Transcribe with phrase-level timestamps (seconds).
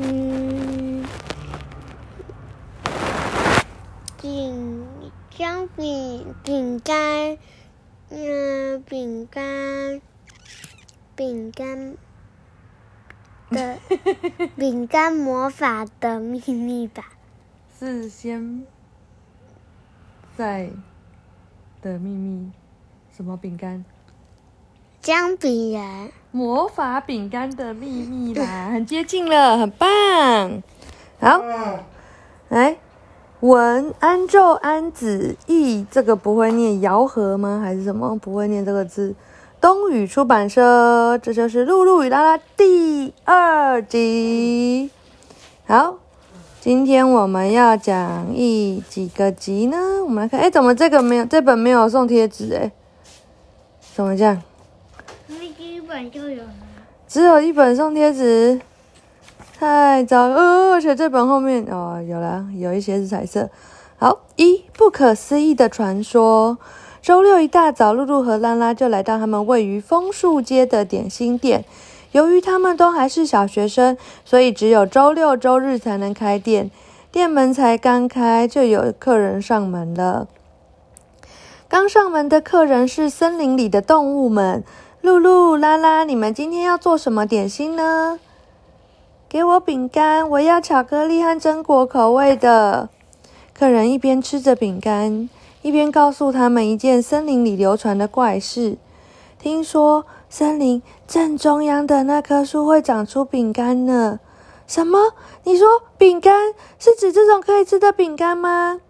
[0.00, 1.04] 嗯，
[4.22, 4.86] 饼
[5.30, 7.36] 姜饼饼干，
[8.10, 10.00] 嗯，饼干，
[11.16, 11.96] 饼干
[13.50, 13.78] 的
[14.56, 17.04] 饼干魔法的秘密吧。
[17.76, 18.64] 是先
[20.36, 20.70] 在
[21.82, 22.52] 的秘密，
[23.10, 23.84] 什么饼干？
[25.08, 26.10] 姜饼人。
[26.30, 30.62] 魔法饼干的秘密啦，很接近了，很棒。
[31.18, 31.40] 好，
[32.50, 32.76] 来，
[33.40, 37.62] 文安昼安子义，这个不会念瑶和吗？
[37.64, 38.14] 还是什么？
[38.18, 39.14] 不会念这个字。
[39.58, 44.90] 东宇出版社，这就是《露露与拉拉》第二集。
[45.66, 45.96] 好，
[46.60, 50.04] 今天我们要讲一几个集呢？
[50.04, 51.24] 我们来看，哎，怎么这个没有？
[51.24, 52.52] 这本没有送贴纸？
[52.52, 52.70] 哎，
[53.94, 54.42] 怎么这样？
[55.88, 56.50] 本就有了，
[57.08, 58.60] 只有一本送贴纸，
[59.58, 60.36] 太糟了！
[60.74, 63.48] 而且这本后面哦，有了，有一些是彩色。
[63.96, 66.58] 好，一不可思议的传说。
[67.00, 71.64] 周六一大早，露露和拉拉就来到他们位于枫树街的点心店。
[72.12, 73.96] 由于他们都还是小学生，
[74.26, 76.70] 所以只有周六周日才能开店。
[77.10, 80.28] 店门才刚开，就有客人上门了。
[81.66, 84.62] 刚上门的客人是森林里的动物们。
[85.08, 88.20] 露露、拉拉，你们今天要做什么点心呢？
[89.26, 92.90] 给我饼干，我要巧克力和榛果口味的。
[93.54, 95.30] 客人一边吃着饼干，
[95.62, 98.76] 一边告诉他们一件森林里流传的怪事：
[99.38, 104.20] 听说森林正中央的那棵树会长出饼干呢。
[104.66, 105.14] 什么？
[105.44, 108.82] 你说饼干是指这种可以吃的饼干吗？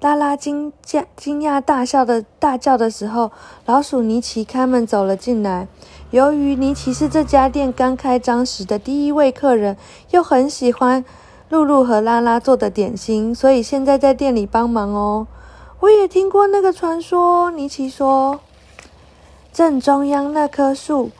[0.00, 3.30] 拉拉惊讶、惊讶大笑的大叫的时候，
[3.66, 5.68] 老鼠尼奇开门走了进来。
[6.10, 9.76] 由于尼奇是这家店刚开张时的第一位客人，
[10.12, 11.04] 又很喜欢
[11.50, 15.26] 露露和拉拉做的点心，所以现在在店里帮忙哦。
[15.80, 18.40] 我也听过那个传说，尼奇说，
[19.52, 21.10] 正中央那棵树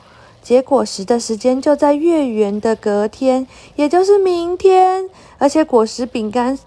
[0.41, 3.45] 结果实的时间就在月圆的隔天，
[3.75, 5.07] 也就是明天，
[5.37, 6.57] 而且果实饼干。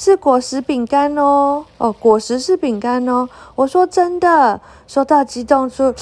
[0.00, 3.28] 是果实饼干哦，哦，果实是饼干哦。
[3.56, 5.92] 我说真的，说到激动处，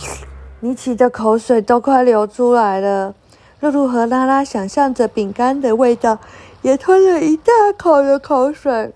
[0.60, 3.14] 尼奇的口水都快流出来了。
[3.60, 6.18] 露露和拉拉想象着饼干的味道，
[6.62, 8.94] 也吞了一大口的口水。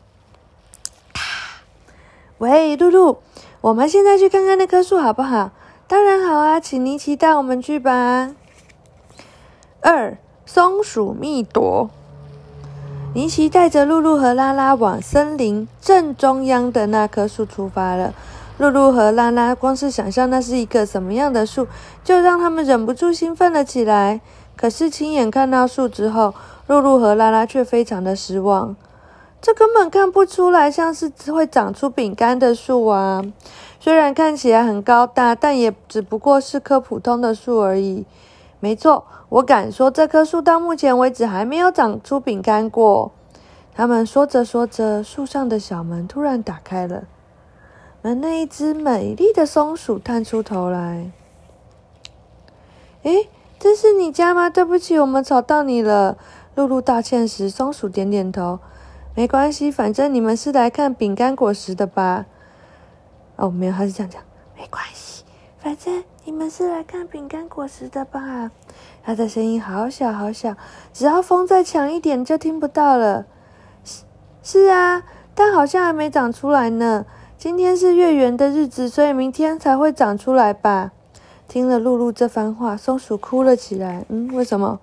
[2.39, 3.19] 喂，露露，
[3.61, 5.51] 我们现在去看看那棵树好不好？
[5.87, 8.35] 当然好啊，请尼奇带我们去吧。
[9.83, 10.17] 二，
[10.47, 11.91] 松鼠蜜朵。
[13.15, 18.13] 尼奇带着露露和拉拉往森林正中央的那棵树出发了。
[18.59, 21.67] 露露和拉拉光是想象那是一棵什么样的树，
[22.05, 24.21] 就让他们忍不住兴奋了起来。
[24.57, 26.35] 可是亲眼看到树之后，
[26.67, 28.77] 露露和拉拉却非常的失望。
[29.41, 33.23] 这根本看不出来像是会长出饼干的树啊！
[33.81, 38.05] 虽然看起来很高大，但也只不过是棵普通的树而已。
[38.61, 39.05] 没错。
[39.29, 43.13] 我敢说，这棵树到目前为止还没有长出饼干过。
[43.75, 47.05] 他们说着说着，树上的小门突然打开了，
[48.03, 51.11] 门内一只美丽的松鼠探出头来。
[53.05, 54.51] “诶，这是你家吗？
[54.51, 56.17] 对不起，我们吵到你了。”
[56.57, 58.59] 露露道歉时，松鼠点点头
[59.15, 62.27] ：“没关系，反正你们是来看饼干果实的吧？”
[63.37, 64.21] 哦，没有，他是这样讲
[64.59, 65.08] ：“没关系，
[65.61, 68.51] 反正你们是来看饼干果实的吧？”
[69.03, 70.55] 他的声音好小好小，
[70.93, 73.27] 只要风再强一点就听不到了。
[73.85, 74.05] 是
[74.43, 75.03] 是啊，
[75.35, 77.05] 但好像还没长出来呢。
[77.37, 80.93] 今天是月圆的日子，所以明天才会长出来吧？
[81.47, 84.05] 听了露露这番话，松鼠哭了起来。
[84.09, 84.81] 嗯，为什么？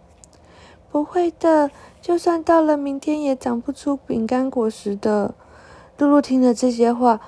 [0.92, 1.70] 不会的，
[2.02, 5.36] 就算到了明天也长不出饼干果实的。
[5.98, 7.20] 露露听了这些话，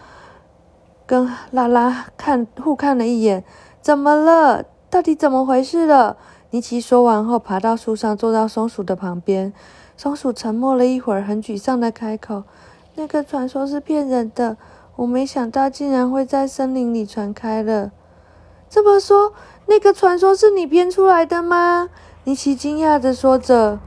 [1.07, 3.44] 跟拉拉看互看了一眼。
[3.81, 4.66] 怎么了？
[4.90, 6.18] 到底怎么回事了？
[6.51, 9.51] 尼奇说完后，爬到树上，坐到松鼠的旁边。
[9.95, 12.44] 松鼠沉默了一会儿，很沮丧的开口
[12.95, 14.57] ：“那个传说是骗人的，
[14.98, 17.92] 我没想到竟然会在森林里传开了。”
[18.69, 19.33] 这么说，
[19.65, 21.89] 那个传说是你编出来的吗？
[22.25, 23.80] 尼奇惊讶的说着：“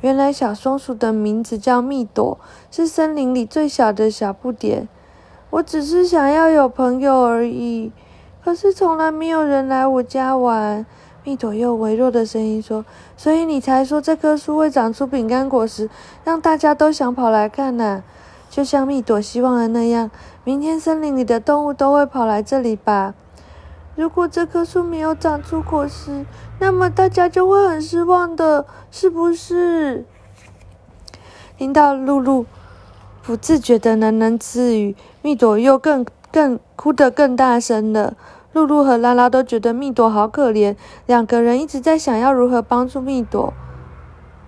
[0.00, 2.38] 原来小松鼠的名字叫蜜朵，
[2.70, 4.88] 是森林里最小的小不点。
[5.54, 7.92] 我只是想要有朋友而已，
[8.44, 10.84] 可是从来没有人来我家玩。”
[11.22, 12.84] 蜜朵用微弱的声音说
[13.16, 15.88] ：“所以你才说这棵树会长出饼干果实，
[16.24, 18.02] 让大家都想跑来看呢？
[18.50, 20.10] 就像蜜朵希望的那样，
[20.42, 23.14] 明天森林里的动物都会跑来这里吧？”
[23.94, 26.26] 如果这棵树没有长出果实，
[26.58, 30.04] 那么大家就会很失望的，是不是？
[31.56, 32.44] 听到露露
[33.26, 38.14] 不自觉的喃喃自语，蜜朵又更更哭得更大声了。
[38.52, 40.76] 露露和拉拉都觉得蜜朵好可怜，
[41.06, 43.54] 两个人一直在想要如何帮助蜜朵。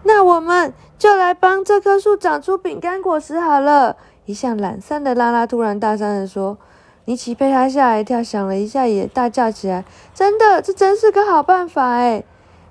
[0.03, 3.97] 那我们就来帮这棵树长出饼干果实好了。
[4.27, 6.59] 一向懒散的拉拉突然大声地说
[7.07, 9.85] ：“尼奇被他吓一跳，想了一下也大叫起来
[10.15, 12.23] ：‘真的，这真是个好办法！’哎，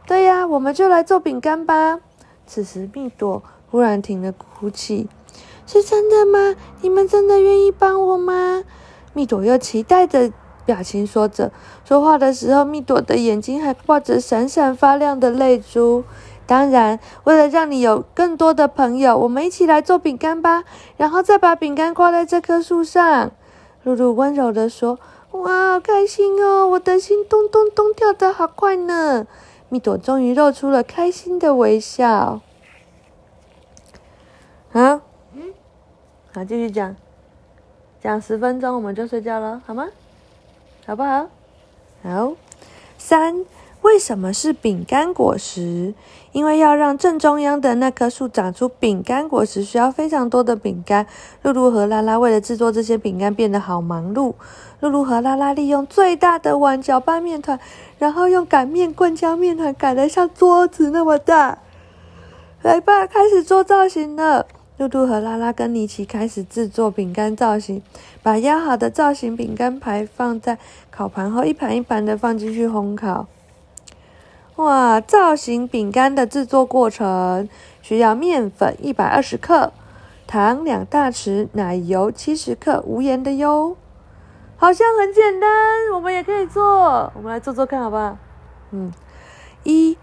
[0.06, 2.00] 对呀，我们就来做饼干吧。”
[2.46, 3.42] 此时，蜜朵
[3.72, 5.10] 忽然停了哭泣。
[5.66, 6.56] “是真的吗？
[6.82, 8.64] 你们真的愿意帮我吗？”
[9.14, 10.32] 蜜朵又期待的
[10.66, 11.52] 表情说着。
[11.84, 16.04] 说话的时候，蜜朵的眼睛还挂着闪闪发亮的泪珠。
[16.48, 20.64] 当然，为了让你有更多的朋友，我们一起来做饼干吧，
[20.98, 23.32] 然后再把饼干挂在这棵树上。
[23.84, 25.00] 露露温柔地说
[25.32, 29.26] ：“哇，好开心哦，我的心咚咚咚跳得好快呢。”
[29.70, 32.42] 蜜朵终于露出了开心的微笑。
[34.72, 35.02] 啊，
[36.36, 36.94] 好，继续讲，
[38.04, 39.88] 讲十分钟我们就睡觉了，好吗？
[40.86, 41.30] 好不好？
[42.04, 42.34] 好，
[42.98, 43.46] 三。
[43.82, 45.94] 为什么是饼干果实？
[46.34, 51.08] 因为要让正中央的那棵树长出饼干果实，需要非常多的饼干。
[51.42, 54.34] 露露和拉拉为了制作这些饼干变得好忙碌。
[54.82, 57.58] 露露和拉拉利用最大的碗搅拌面团，
[57.98, 61.60] 然后用擀面棍将面团擀得像桌子那么大。
[62.62, 64.46] 来吧，开始做造型了。
[64.78, 67.82] 露露和拉拉跟尼奇开始制作饼干造型，
[68.22, 70.58] 把压好的造型饼干排放在
[70.92, 73.28] 烤盘后，一盘一盘的放进去烘烤。
[74.58, 75.02] 哇！
[75.02, 77.50] 造型饼干的制作过程
[77.82, 79.72] 需要面粉一百二十克，
[80.28, 83.76] 糖两大匙，奶油七十克，无盐的哟。
[84.58, 85.50] 好像很简单，
[85.94, 87.12] 我们也可以做。
[87.16, 88.18] 我们来做做看，好不好？
[88.72, 88.92] 嗯，
[89.64, 89.98] 一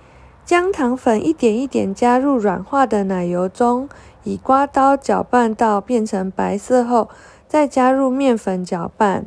[0.45, 3.89] 将糖粉一点一点加入软化的奶油中，
[4.25, 7.09] 以刮刀搅拌到变成白色后，
[7.49, 9.27] 再加入面粉搅拌。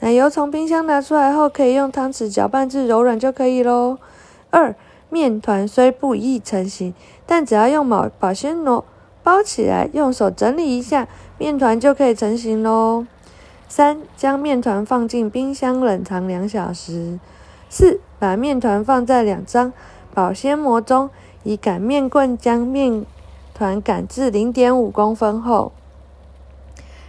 [0.00, 3.98] 奶油从冰箱拿出来后，可以用汤匙搅拌至柔软就可以喽。
[4.50, 4.74] 二
[5.08, 6.92] 面团虽不易成型，
[7.24, 8.84] 但只要用保保鲜膜
[9.22, 11.08] 包起来，用手整理一下，
[11.38, 13.06] 面团就可以成型喽。
[13.68, 17.18] 三将面团放进冰箱冷藏两小时。
[17.68, 19.72] 四把面团放在两张
[20.14, 21.10] 保鲜膜中，
[21.42, 23.04] 以擀面棍将面
[23.56, 25.72] 团擀至零点五公分厚。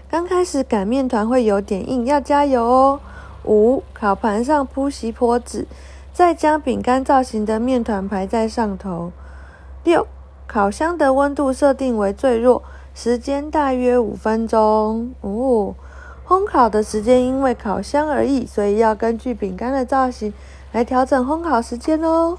[0.09, 3.01] 刚开始擀面团会有点硬，要加油哦。
[3.43, 5.67] 五烤盘上铺锡箔纸。
[6.13, 9.11] 再将饼干造型的面团排在上头。
[9.83, 10.07] 六，
[10.47, 12.63] 烤箱的温度设定为最弱，
[12.95, 15.13] 时间大约五分钟。
[15.21, 15.75] 哦，
[16.25, 20.33] 烘烤的时间因为烤箱而异，所以要根据饼干的造型
[20.71, 22.37] 来调整烘烤时间哦。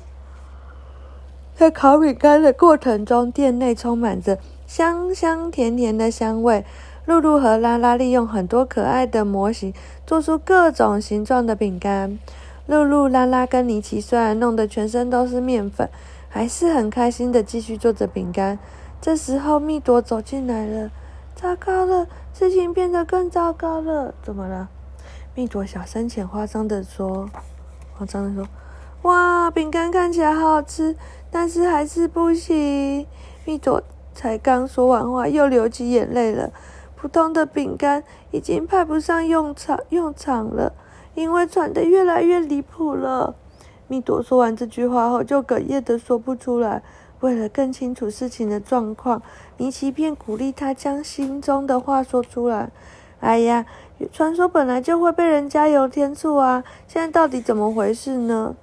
[1.59, 6.65] 在烤饼干的过程中，店内充满着香香甜甜的香味。
[7.05, 9.75] 露露和拉拉利用很多可爱的模型，
[10.07, 12.17] 做出各种形状的饼干。
[12.67, 15.91] 露露、拉拉跟尼奇虽然弄得全身都是面粉，
[16.29, 18.57] 还是很开心的继续做着饼干。
[19.01, 20.93] 这时候，蜜朵走进来了。
[21.35, 24.15] 糟糕了，事情变得更糟糕了。
[24.23, 24.69] 怎么了？
[25.35, 27.29] 蜜朵小声且慌张的说
[27.99, 28.49] ：“慌张的说，
[29.03, 30.95] 哇，饼干看起来好好吃，
[31.31, 33.07] 但是还是不行。”
[33.45, 33.83] 蜜朵
[34.15, 36.51] 才刚说完话，又流起眼泪了。
[36.97, 40.73] 普通的饼干已经派不上用场用场了。
[41.15, 43.35] 因为传得越来越离谱了，
[43.89, 46.81] 蜜朵说完这句话后就哽咽的说不出来。
[47.19, 49.21] 为了更清楚事情的状况，
[49.57, 52.71] 尼奇便鼓励他将心中的话说出来。
[53.19, 53.67] 哎呀，
[54.13, 56.63] 传说本来就会被人加油添醋啊！
[56.87, 58.55] 现在到底怎么回事呢？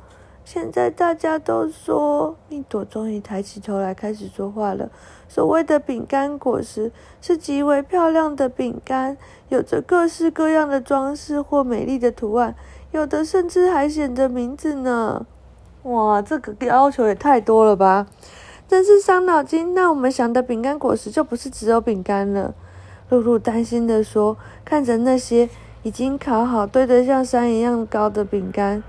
[0.45, 4.91] 现在大家都说，蜜朵终于抬起头来开始说话了。
[5.27, 9.17] 所谓的饼干果实是极为漂亮的饼干，
[9.49, 12.53] 有着各式各样的装饰或美丽的图案，
[12.91, 15.25] 有的甚至还写着名字呢。
[15.81, 18.05] 哇，这个要求也太多了吧！
[18.67, 19.73] 真是伤脑筋。
[19.73, 22.53] 那我们想的饼干果实就不是只有饼干了。
[23.09, 25.49] 露露担心地说，看着那些
[25.81, 28.83] 已经烤好、堆得像山一样高的饼干。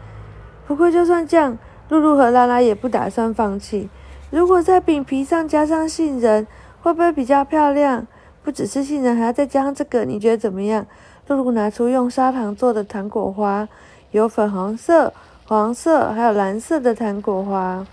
[0.67, 1.57] 不过就算这样，
[1.89, 3.89] 露露和拉拉也不打算放弃。
[4.31, 6.47] 如果在饼皮上加上杏仁，
[6.83, 8.07] 会不会比较漂亮？
[8.43, 10.87] 不只是杏仁，还要再加上这个，你觉得怎么样？
[11.29, 13.69] 露露拿出用砂糖做的糖果花，
[14.11, 15.13] 有粉红色、
[15.47, 17.87] 黄色，还有蓝色的糖果花。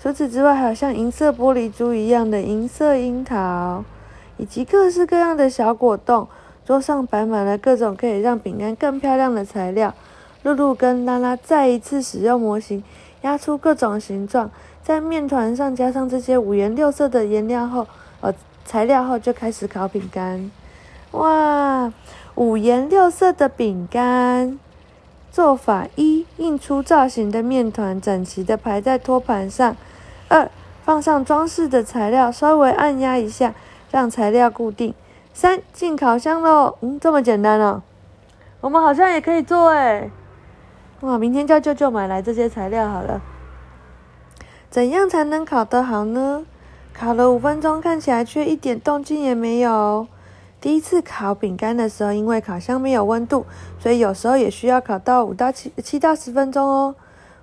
[0.00, 3.84] 除此之外，还有像银色玻璃珠一样的银色樱桃，
[4.36, 6.28] 以及各式各样的小果冻。
[6.64, 9.94] 桌上摆满了各种可以让饼干更漂亮的材料。
[10.44, 12.84] 露露跟拉拉再一次使用模型
[13.22, 14.50] 压出各种形状，
[14.82, 17.86] 在面团上加上这些五颜六色的颜料后，
[18.20, 18.32] 呃，
[18.64, 20.50] 材料后就开始烤饼干。
[21.12, 21.92] 哇，
[22.34, 24.58] 五颜六色的饼干！
[25.32, 29.76] 做法一：印出造型的面团整齐的排在托盘上。
[30.28, 30.50] 二、
[30.84, 33.54] 放上装饰的材料，稍微按压一下，
[33.90, 34.92] 让材料固定。
[35.32, 36.76] 三、进烤箱喽。
[36.82, 37.82] 嗯，这么简单哦。
[38.60, 40.10] 我们好像也可以做哎。
[41.00, 43.20] 哇，明天叫舅舅买来这些材料好了。
[44.70, 46.44] 怎样才能烤得好呢？
[46.92, 50.06] 烤了五分钟，看起来却一点动静也没有。
[50.60, 53.44] 第一次烤饼干的时候，因为烤箱没有温度，
[53.78, 56.94] 所以有时候也需要烤到五到七七到十分钟哦。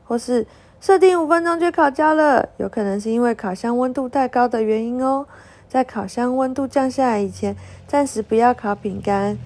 [0.06, 0.46] 或是
[0.82, 5.26] 设定五分钟就烤焦了，有可能是因为烤箱温度太高的原因哦。
[5.70, 7.56] 在烤箱温度降下来以前，
[7.88, 9.38] 暂时不要烤饼干。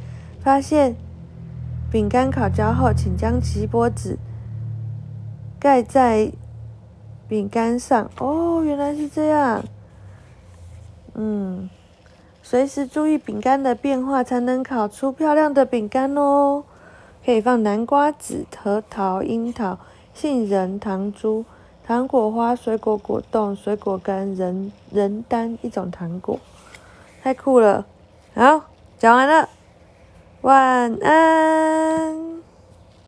[0.41, 0.95] 发现
[1.95, 4.17] 饼干烤焦后，请将锡箔纸
[5.57, 6.29] 盖在
[7.25, 8.11] 饼干上。
[8.19, 9.63] 哦，原来是这样。
[11.13, 11.69] 嗯。
[12.43, 16.65] 随时注意饼干的变化，才能烤出漂亮的饼干哦。
[17.25, 19.79] 可以放南瓜籽、核桃、樱桃、
[20.13, 21.45] 杏仁、糖珠、
[21.87, 26.37] 糖果花、水果果冻、水果干、人人丹一种糖果，
[27.23, 27.85] 太酷了！
[28.33, 28.65] 好，
[28.99, 29.47] 讲完了，
[30.45, 32.34] 晚安。